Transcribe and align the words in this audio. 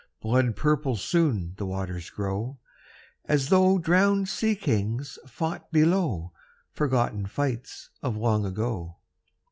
Blood 0.19 0.55
purple 0.55 0.95
soon 0.95 1.53
the 1.57 1.65
waters 1.67 2.09
grow, 2.09 2.57
As 3.25 3.49
though 3.49 3.77
drowned 3.77 4.29
sea 4.29 4.55
kings 4.55 5.19
fought 5.27 5.71
below 5.71 6.33
Forgotten 6.71 7.27
fights 7.27 7.91
of 8.01 8.17
long 8.17 8.43
ago. 8.43 8.97